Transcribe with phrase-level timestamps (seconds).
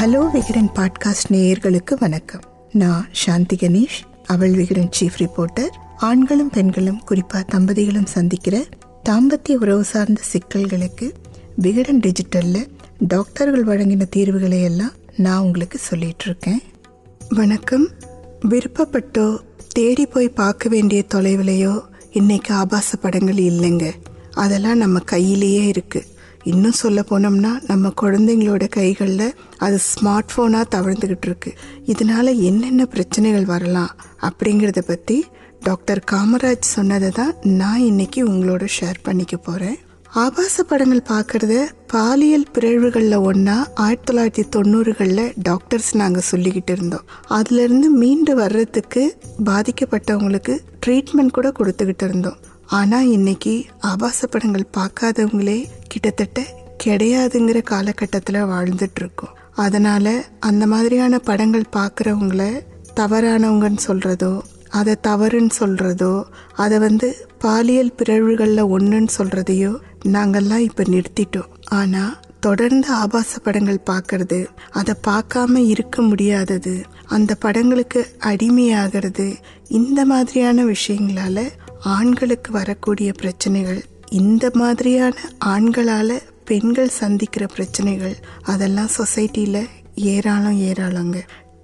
[0.00, 2.40] Hello Vikatan podcast நேயர்களுக்கு வணக்கம்.
[2.72, 8.64] நான் சாந்தி கணேஷ் அவள் விகடன் சீஃப் ரிப்போர்ட்டர் ஆண்களும் பெண்களும் குறிப்பாக தம்பதிகளும் சந்திக்கிற
[9.08, 11.12] தாம்பத்திய உறவு சார்ந்த சிக்கல்களுக்கு
[11.56, 12.66] விகடன் டிஜிட்டலில்
[12.98, 16.62] டாக்டர்கள் வழங்கின தீர்வுகளை எல்லாம் நான் உங்களுக்கு சொல்லிட்டு இருக்கேன்.
[17.28, 17.88] வணக்கம்.
[18.48, 23.90] விருப்பப்பட்டோ தேடி போய் பார்க்க வேண்டிய தொலைவிலையோ இன்னைக்கு ஆபாச படங்கள் இல்லைங்க.
[24.32, 31.54] அதெல்லாம் நம்ம கையிலேயே இருக்குது இன்னும் சொல்ல போனோம்னா நம்ம குழந்தைங்களோட கைகளில் அது ஸ்மார்ட் ஃபோனாக தவழ்ந்துக்கிட்டு இருக்கு.
[31.86, 35.24] இதனால என்னென்ன பிரச்சனைகள் வரலாம் அப்படிங்கிறத பற்றி
[35.60, 39.78] டாக்டர் காமராஜ் சொன்னதை தான் நான் இன்னைக்கு உங்களோட ஷேர் பண்ணிக்க போகிறேன்
[40.12, 47.04] ஆபாச படங்கள் பார்க்கறத பாலியல் பிறழ்வுகளில் ஒன்றா ஆயிரத்தி தொள்ளாயிரத்தி தொண்ணூறுகளில் டாக்டர்ஸ் நாங்கள் சொல்லிக்கிட்டு இருந்தோம்.
[47.28, 52.36] அதுலேருந்து மீண்டு வர்றதுக்கு பாதிக்கப்பட்டவங்களுக்கு ட்ரீட்மெண்ட் கூட கொடுத்துக்கிட்டு இருந்தோம்.
[52.66, 56.40] ஆனால் இன்னைக்கு ஆபாச படங்கள் பார்க்காதவங்களே கிட்டத்தட்ட
[56.84, 62.44] கிடையாதுங்கிற காலகட்டத்தில் வாழ்ந்துட்டுருக்கோம் அதனால் அந்த மாதிரியான படங்கள் பார்க்குறவங்கள
[62.96, 64.32] தவறானவங்கன்னு சொல்கிறதோ
[64.68, 66.12] அதை தவறுன்னு சொல்கிறதோ
[66.54, 69.72] அதை வந்து பாலியல் பிறழ்வுகளில் ஒன்றுன்னு சொல்கிறதையோ
[70.04, 71.50] நாங்கள்லாம் இப்போ நிறுத்திட்டோம்.
[71.70, 74.38] ஆனால் தொடர்ந்து ஆபாச படங்கள் பார்க்கறது
[74.70, 76.74] அதை பார்க்காம இருக்க முடியாதது
[77.06, 79.26] அந்த படங்களுக்கு அடிமையாகிறது
[79.68, 81.38] இந்த மாதிரியான விஷயங்களால
[81.94, 91.18] ஆண்களுக்கு வரக்கூடிய பிரச்சனைகள் இந்த மாதிரியான ஆண்களால் பெண்கள் சந்திக்கிற பிரச்சனைகள் அதெல்லாம் சொசைட்டியில் ஏராளம் ஏராளங்க.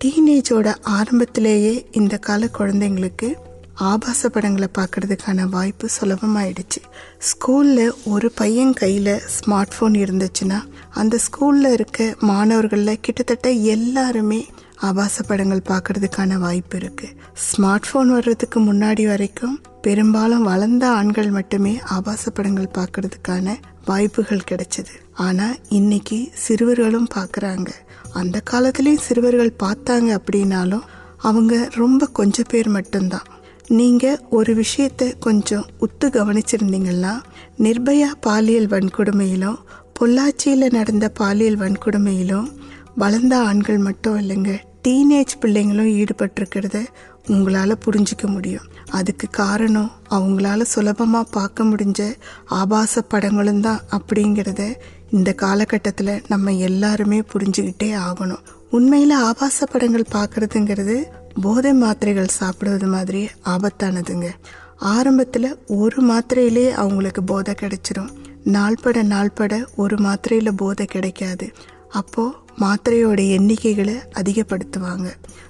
[0.05, 3.29] டீனேஜோட ஆரம்பத்திலேயே இந்த கால குழந்தைங்களுக்கு
[3.75, 6.81] ஆபாச படங்களை பார்க்கறதுக்கான வாய்ப்பு சுலபமாயிடுச்சு.
[7.19, 14.47] ஸ்கூலில் ஒரு பையன் கையில் ஸ்மார்ட் ஃபோன் இருந்துச்சுன்னா அந்த ஸ்கூலில் இருக்க மாணவர்களில் கிட்டத்தட்ட எல்லாருமே
[14.81, 17.15] ஆபாச படங்கள் பார்க்கறதுக்கான வாய்ப்பு இருக்குது
[17.47, 19.57] ஸ்மார்ட் ஃபோன் வர்றதுக்கு முன்னாடி வரைக்கும்
[19.87, 24.95] பெரும்பாலும் வளர்ந்த ஆண்கள் மட்டுமே ஆபாச படங்கள் பார்க்கறதுக்கான வாய்ப்புகள் கிடைச்சது.
[25.27, 27.69] ஆனால் இன்னைக்கு சிறுவர்களும் பார்க்குறாங்க.
[28.13, 30.87] அந்த காலத்துலேயும் சிறுவர்கள் பார்த்தாங்க அப்படின்னாலும்
[31.19, 33.29] அவங்க ரொம்ப கொஞ்சம் பேர் மட்டும்தான்.
[33.69, 37.15] நீங்கள் ஒரு விஷயத்தை கொஞ்சம் உத்து கவனிச்சிருந்தீங்கன்னா
[37.59, 39.59] நிர்பயா பாலியல் வன்கொடுமையிலும்
[40.01, 42.49] பொள்ளாச்சியில் நடந்த பாலியல் வன்கொடுமையிலும்
[42.97, 44.53] வளர்ந்த ஆண்கள் மட்டும் இல்லைங்க
[44.87, 46.85] டீனேஜ் பிள்ளைங்களும் ஈடுபட்டிருக்கிறத
[47.27, 48.67] உங்களால் புரிஞ்சிக்க முடியும்.
[48.91, 52.01] அதுக்கு காரணம் அவங்களால சுலபமாக பார்க்க முடிஞ்ச
[52.45, 54.75] ஆபாச படங்களும் தான் அப்படிங்கிறத
[55.11, 58.45] இந்த காலகட்டத்தில் நம்ம எல்லாருமே புரிஞ்சுக்கிட்டே ஆகணும்.
[58.71, 60.97] உண்மையில் ஆபாச படங்கள் பார்க்குறதுங்கிறது
[61.43, 64.29] போதை மாத்திரைகள் சாப்பிடுவது மாதிரி ஆபத்தானதுங்க.
[64.77, 68.11] ஆரம்பத்தில் ஒரு மாத்திரையிலே அவங்களுக்கு போதை கிடைச்சிரும்.
[68.45, 71.53] நாள்பட நாள்பட ஒரு மாத்திரையில் போதை கிடைக்காது.
[71.91, 75.09] அப்போது மாத்திரையோட எண்ணிக்கைகளை அதிகப்படுத்துவாங்க.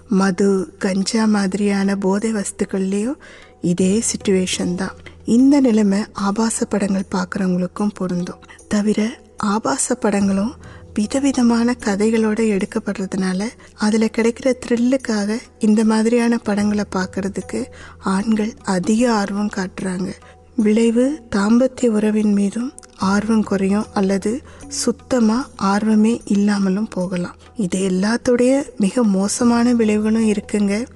[0.08, 3.20] மது கஞ்சா மாதிரியான போதை வஸ்துக்கள்லேயும்
[3.60, 4.96] இதே சுச்சுவேஷன் தான்.
[5.24, 8.42] இந்த நிலைமை ஆபாச படங்கள் பார்க்குறவங்களுக்கும் பொருந்தும்.
[8.68, 10.54] தவிர ஆபாச படங்களும்
[10.94, 17.64] விதவிதமான கதைகளோடு எடுக்கப்படுறதுனால அதில் கிடைக்கிற த்ரில்லுக்காக இந்த மாதிரியான படங்களை பார்க்கறதுக்கு
[17.98, 20.12] ஆண்கள் அதிக ஆர்வம் காட்டுறாங்க.
[20.56, 27.36] விளைவு தாம்பத்திய உறவின் மீதும் ஆர்வம் குறையும் அல்லது சுத்தமாக ஆர்வமே இல்லாமலும் போகலாம்.
[27.56, 30.86] இது எல்லாத்துடைய மிக மோசமான விளைவுகளும் இருக்குங்க.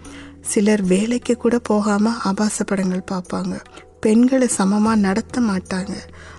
[0.41, 3.61] சிலர் வேலைக்கு கூட போகாமல் ஆபாச படங்கள் பார்ப்பாங்க.
[4.01, 5.93] பெண்களை சமமாக நடத்த மாட்டாங்க.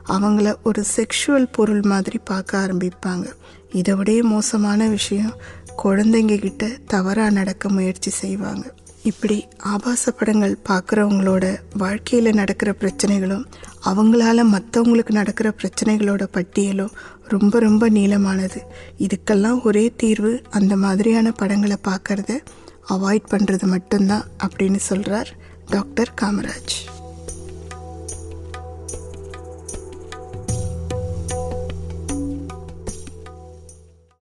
[0.07, 3.25] அவங்கள ஒரு செக்ஷுவல் பொருள் மாதிரி பார்க்க ஆரம்பிப்பாங்க.
[3.71, 5.35] இதை விட மோசமான விஷயம்
[5.83, 8.73] குழந்தைங்க கிட்ட தவறாக நடக்க முயற்சி செய்வாங்க.
[9.03, 13.45] இப்படி ஆபாச படங்கள் பார்க்குறவங்களோட வாழ்க்கையில் நடக்கிற பிரச்சனைகளும்
[13.85, 16.93] அவங்களால மற்றவங்களுக்கு நடக்கிற பிரச்சனைகளோட பட்டியலும்
[17.27, 18.59] ரொம்ப ரொம்ப நீளமானது.
[18.97, 22.39] இதுக்கெல்லாம் ஒரே தீர்வு அந்த மாதிரியான படங்களை பார்க்கறத
[22.89, 25.31] அவாய்ட் பண்ணுறது மட்டும்தான் அப்படின்னு சொல்கிறார்
[25.67, 26.75] டாக்டர் காமராஜ்.